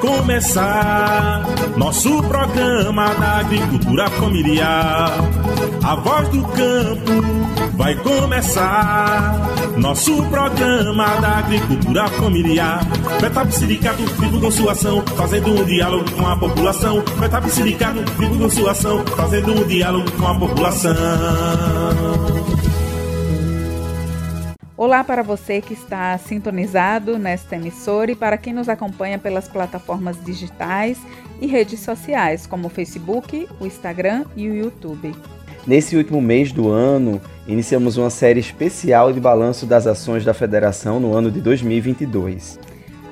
[0.00, 1.42] começar.
[1.76, 5.12] Nosso programa da agricultura familiar.
[5.82, 7.12] A voz do campo
[7.76, 9.38] vai começar.
[9.76, 12.80] Nosso programa da agricultura familiar.
[13.22, 17.04] Metap Sindicato vivo com sua ação, fazendo um diálogo com a população.
[17.18, 20.94] Metap Sindicato vivo com sua ação, fazendo um diálogo com a população.
[24.80, 30.16] Olá para você que está sintonizado nesta emissora e para quem nos acompanha pelas plataformas
[30.24, 30.96] digitais
[31.38, 35.14] e redes sociais, como o Facebook, o Instagram e o YouTube.
[35.66, 40.98] Nesse último mês do ano, iniciamos uma série especial de balanço das ações da Federação
[40.98, 42.58] no ano de 2022.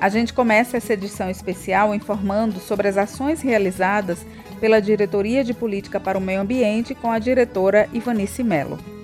[0.01, 4.25] A gente começa essa edição especial informando sobre as ações realizadas
[4.59, 8.98] pela Diretoria de Política para o Meio Ambiente com a diretora Ivanice Melo.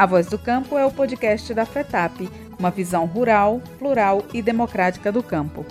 [0.00, 2.26] A Voz do Campo é o podcast da FETAP,
[2.58, 5.62] uma visão rural, plural e democrática do campo.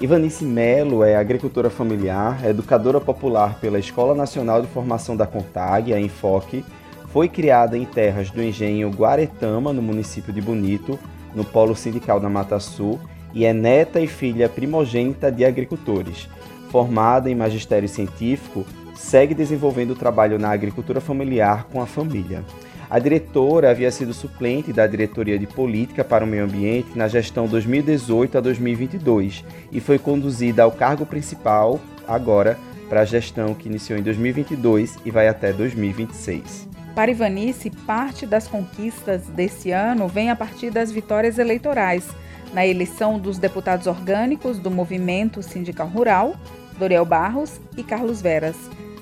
[0.00, 6.00] Ivanice Melo é agricultora familiar, educadora popular pela Escola Nacional de Formação da CONTAG, a
[6.00, 6.64] Enfoque,
[7.12, 10.98] foi criada em terras do engenho Guaretama, no município de Bonito,
[11.32, 12.98] no polo sindical da Mata Sul,
[13.32, 16.28] e é neta e filha primogênita de agricultores.
[16.70, 22.44] Formada em magistério científico, segue desenvolvendo o trabalho na agricultura familiar com a família.
[22.90, 27.46] A diretora havia sido suplente da Diretoria de Política para o Meio Ambiente na gestão
[27.46, 33.96] 2018 a 2022 e foi conduzida ao cargo principal agora para a gestão que iniciou
[33.96, 36.68] em 2022 e vai até 2026.
[36.92, 42.08] Para Ivanice, parte das conquistas desse ano vem a partir das vitórias eleitorais
[42.52, 46.34] na eleição dos deputados orgânicos do Movimento Sindical Rural,
[46.76, 48.56] Doriel Barros e Carlos Veras,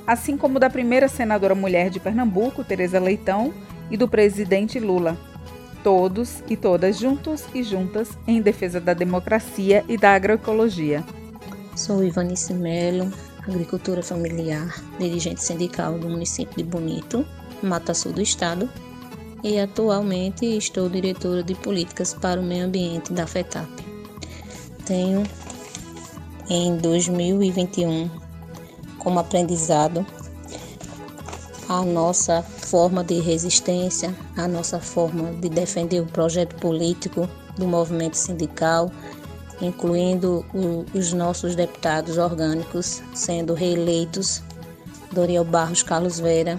[0.06, 3.54] assim como da primeira senadora mulher de Pernambuco, Tereza Leitão,
[3.90, 5.16] e do presidente Lula.
[5.82, 11.04] Todos e todas juntos e juntas em defesa da democracia e da agroecologia.
[11.76, 13.12] Sou Ivanice Melo,
[13.46, 17.24] agricultora familiar, dirigente sindical do município de Bonito,
[17.62, 18.68] Mata Sul do Estado,
[19.42, 23.68] e atualmente estou diretora de políticas para o meio ambiente da FETAP.
[24.84, 25.22] Tenho
[26.50, 28.10] em 2021
[28.98, 30.04] como aprendizado
[31.68, 38.14] a nossa forma de resistência, a nossa forma de defender o projeto político do movimento
[38.14, 38.92] sindical,
[39.60, 44.42] incluindo o, os nossos deputados orgânicos sendo reeleitos,
[45.10, 46.58] Doriel Barros Carlos Vera.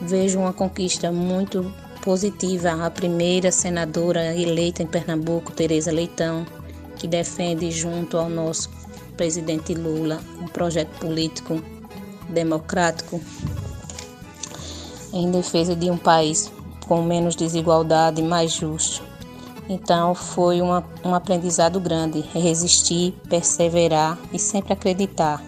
[0.00, 1.70] Vejo uma conquista muito
[2.02, 6.46] positiva, a primeira senadora eleita em Pernambuco, Tereza Leitão,
[6.96, 8.70] que defende junto ao nosso
[9.18, 11.62] presidente Lula um projeto político
[12.30, 13.20] democrático
[15.14, 16.52] em defesa de um país
[16.86, 19.02] com menos desigualdade mais justo.
[19.68, 25.42] Então foi uma, um aprendizado grande, resistir, perseverar e sempre acreditar.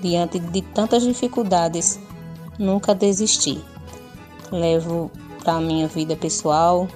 [0.00, 1.98] Diante de tantas dificuldades,
[2.58, 3.60] nunca desistir.
[4.52, 5.10] Levo
[5.42, 6.86] para a minha vida pessoal,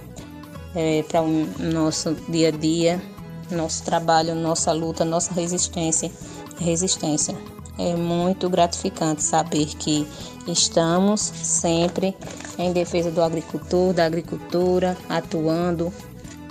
[0.75, 3.03] é, para o nosso dia a dia,
[3.51, 6.11] nosso trabalho, nossa luta, nossa resistência.
[6.59, 7.37] Resistência.
[7.79, 10.07] É muito gratificante saber que
[10.47, 12.15] estamos sempre
[12.57, 15.93] em defesa do agricultor, da agricultura, atuando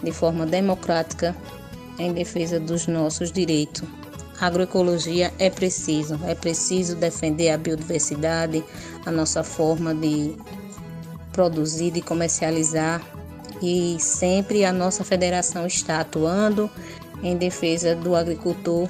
[0.04, 1.36] de forma democrática
[1.98, 3.88] em defesa dos nossos direitos.
[4.42, 8.62] A agroecologia é preciso, é preciso defender a biodiversidade,
[9.06, 10.36] a nossa forma de
[11.32, 13.02] produzir, de comercializar
[13.62, 16.70] e sempre a nossa federação está atuando
[17.24, 18.90] em defesa do agricultor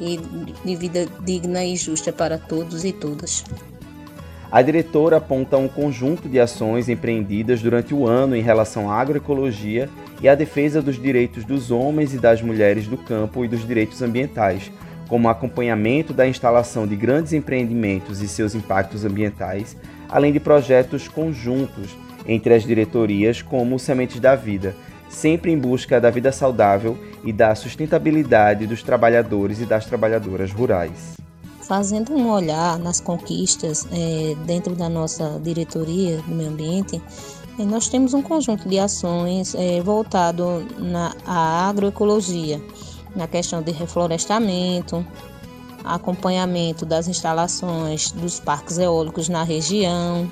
[0.00, 0.18] e
[0.64, 3.44] de vida digna e justa para todos e todas.
[4.50, 9.90] A diretora aponta um conjunto de ações empreendidas durante o ano em relação à agroecologia
[10.22, 14.00] e à defesa dos direitos dos homens e das mulheres do campo e dos direitos
[14.00, 14.72] ambientais,
[15.06, 19.76] como acompanhamento da instalação de grandes empreendimentos e seus impactos ambientais,
[20.08, 21.94] além de projetos conjuntos
[22.26, 24.74] entre as diretorias, como Sementes da Vida,
[25.08, 31.16] sempre em busca da vida saudável e da sustentabilidade dos trabalhadores e das trabalhadoras rurais.
[31.62, 37.00] Fazendo um olhar nas conquistas é, dentro da nossa diretoria do meio ambiente,
[37.58, 42.60] é, nós temos um conjunto de ações é, voltado na à agroecologia,
[43.14, 45.04] na questão de reflorestamento,
[45.84, 50.30] acompanhamento das instalações dos parques eólicos na região,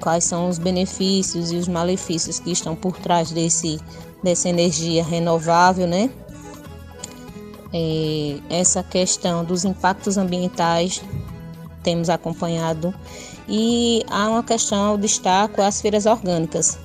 [0.00, 3.78] quais são os benefícios e os malefícios que estão por trás desse,
[4.22, 6.10] dessa energia renovável, né?
[7.72, 11.02] É, essa questão dos impactos ambientais
[11.82, 12.92] temos acompanhado.
[13.48, 16.78] E há uma questão, eu destaco as feiras orgânicas,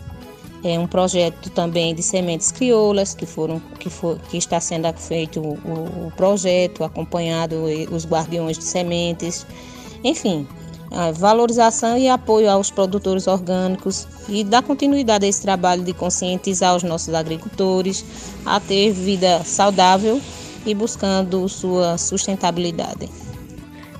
[0.64, 3.90] é um projeto também de sementes crioulas que foram que,
[4.30, 9.46] que está sendo feito o, o projeto acompanhado os guardiões de sementes.
[10.04, 10.48] Enfim
[11.14, 16.84] valorização e apoio aos produtores orgânicos e dar continuidade a esse trabalho de conscientizar os
[16.84, 18.06] nossos agricultores
[18.46, 20.22] a ter vida saudável
[20.66, 23.10] e buscando sua sustentabilidade.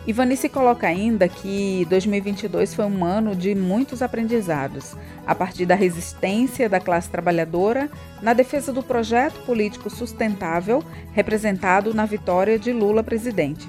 [0.08, 4.96] Ivanice coloca ainda que 2022 foi um ano de muitos aprendizados,
[5.26, 7.90] a partir da resistência da classe trabalhadora
[8.22, 13.68] na defesa do projeto político sustentável representado na vitória de Lula presidente.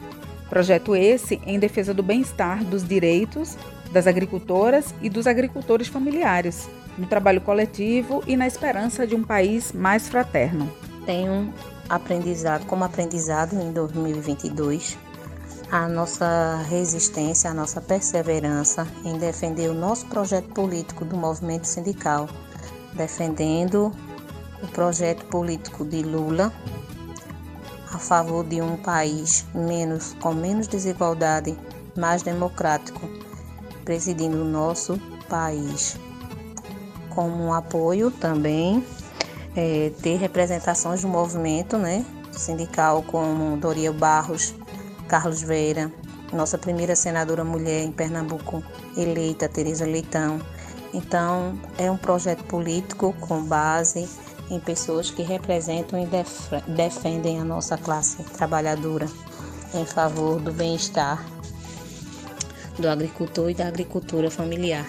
[0.49, 3.57] Projeto esse em defesa do bem-estar dos direitos
[3.93, 9.73] das agricultoras e dos agricultores familiares, no trabalho coletivo e na esperança de um país
[9.73, 10.71] mais fraterno.
[11.05, 11.53] Tenho
[11.89, 14.99] aprendizado como aprendizado em 2022
[15.71, 22.29] a nossa resistência, a nossa perseverança em defender o nosso projeto político do movimento sindical,
[22.95, 23.93] defendendo
[24.63, 26.53] o projeto político de Lula
[27.97, 31.57] a favor de um país menos com menos desigualdade,
[31.97, 33.09] mais democrático,
[33.87, 35.01] presidindo o nosso
[35.31, 35.99] país.
[37.09, 38.85] Como um apoio também
[39.57, 44.55] é, ter representações do movimento né, sindical como Doriel Barros,
[45.09, 45.91] Carlos Veira,
[46.35, 48.63] nossa primeira senadora mulher em Pernambuco
[48.95, 50.39] eleita, Tereza Leitão.
[50.93, 54.07] Então, é um projeto político com base
[54.51, 59.07] em pessoas que representam e def defendem a nossa classe trabalhadora
[59.75, 61.25] em favor do bem-estar
[62.79, 64.87] do agricultor e da agricultura familiar.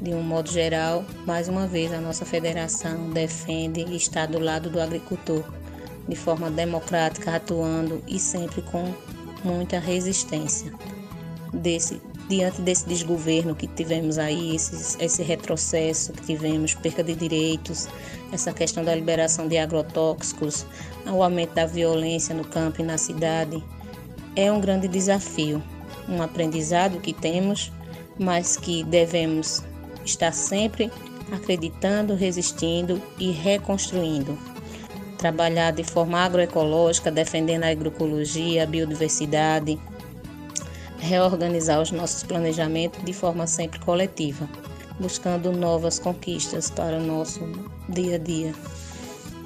[0.00, 4.70] De um modo geral, mais uma vez a nossa federação defende e está do lado
[4.70, 5.42] do agricultor
[6.08, 8.94] de forma democrática, atuando e sempre com
[9.42, 10.72] muita resistência.
[11.52, 17.88] Desse, diante desse desgoverno que tivemos aí, esse, esse retrocesso que tivemos, perda de direitos,
[18.32, 20.66] essa questão da liberação de agrotóxicos,
[21.06, 23.62] o aumento da violência no campo e na cidade,
[24.34, 25.62] é um grande desafio,
[26.08, 27.72] um aprendizado que temos,
[28.18, 29.62] mas que devemos
[30.04, 30.90] estar sempre
[31.32, 34.38] acreditando, resistindo e reconstruindo.
[35.18, 39.78] Trabalhar de forma agroecológica, defendendo a agroecologia, a biodiversidade,
[40.98, 44.48] reorganizar os nossos planejamentos de forma sempre coletiva,
[44.98, 47.40] buscando novas conquistas para o nosso
[47.88, 48.54] dia a dia,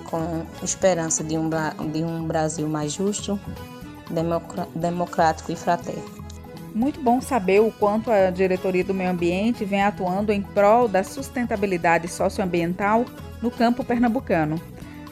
[0.05, 1.49] com esperança de um,
[1.93, 3.39] de um Brasil mais justo,
[4.75, 6.21] democrático e fraterno.
[6.75, 11.03] Muito bom saber o quanto a diretoria do meio ambiente vem atuando em prol da
[11.03, 13.05] sustentabilidade socioambiental
[13.43, 14.61] no campo pernambucano.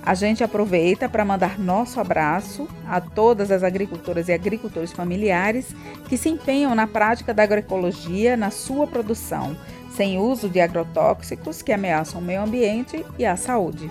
[0.08, 5.76] A gente aproveita para mandar nosso abraço a todas as agricultoras e agricultores familiares
[6.08, 9.55] que se empenham na prática da agroecologia na sua produção,
[9.94, 13.90] sem uso de agrotóxicos que ameaçam o meio ambiente e a saúde.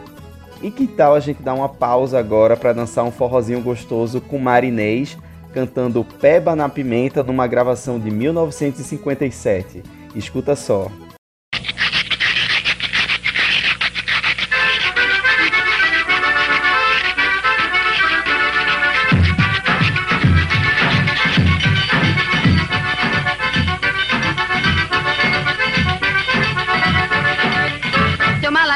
[0.59, 4.39] E que tal a gente dar uma pausa agora para dançar um forrozinho gostoso com
[4.39, 5.15] Marinês
[5.53, 9.83] cantando Peba na Pimenta numa gravação de 1957?
[10.15, 10.89] Escuta só.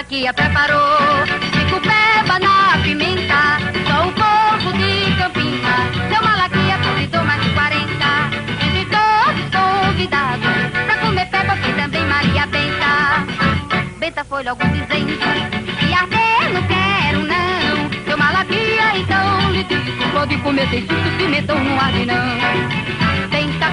[0.02, 0.98] Malaquia preparou
[1.54, 5.76] cinco peba na pimenta, só o povo de Campina.
[6.12, 7.86] Seu Malaquia convidou mais de 40,
[8.66, 13.28] entre todos convidados, pra comer peba foi também Maria Benta.
[14.00, 15.12] Benta foi logo dizendo,
[15.88, 18.04] e arder não quero não.
[18.04, 23.11] Seu Malaquia então lhe disse, pode comer sem susto, pimentão não arde não.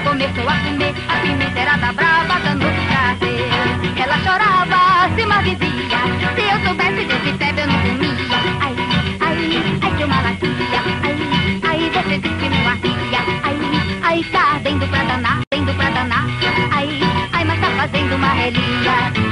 [0.03, 3.49] Começou a comer, a pimenta era da brava, dando prazer.
[3.97, 5.99] Ela chorava, se maldizia,
[6.35, 8.09] se eu soubesse desse pebe eu não comia.
[8.61, 8.75] Ai,
[9.21, 11.15] ai, ai, que malaquia, ai,
[11.63, 13.21] ai, você disse que não ardia.
[13.43, 13.57] Ai,
[14.03, 16.25] ai, tá ardendo pra danar, ardendo pra danar.
[16.71, 16.99] Ai,
[17.33, 19.28] ai, mas tá fazendo uma relia.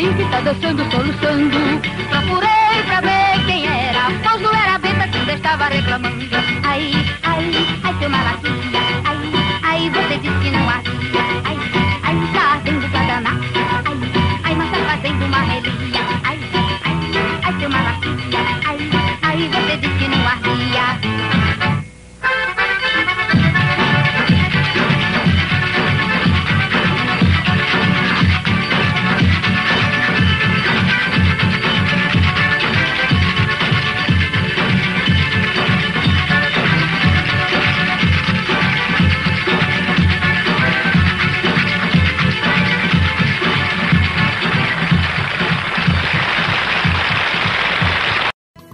[0.00, 1.58] Aí que tá dançando, soluçando.
[2.08, 6.24] Procurei pra ver quem era, mas não era a benta que eu estava reclamando.
[6.64, 6.92] Aí,
[7.22, 8.59] aí, ai, seu malaquia,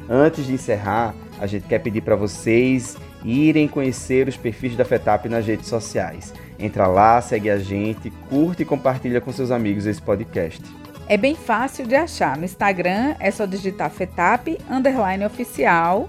[0.08, 5.28] antes de encerrar, a gente quer pedir para vocês irem conhecer os perfis da FETAP
[5.28, 6.32] nas redes sociais.
[6.58, 10.62] Entra lá, segue a gente, curte e compartilha com seus amigos esse podcast.
[11.08, 12.36] É bem fácil de achar.
[12.36, 16.08] No Instagram é só digitar FETAP underline oficial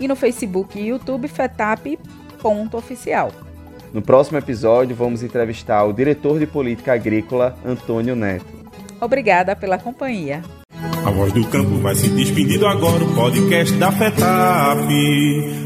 [0.00, 3.30] e no Facebook e YouTube FETAP.oficial.
[3.92, 8.46] No próximo episódio, vamos entrevistar o diretor de política agrícola, Antônio Neto.
[9.00, 10.42] Obrigada pela companhia.
[11.04, 14.88] A voz do campo vai se despedindo agora, o podcast da FETAP.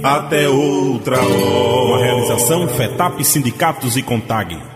[0.03, 1.85] Até outra hora.
[1.87, 4.72] Uma realização FETAP Sindicatos e Contag.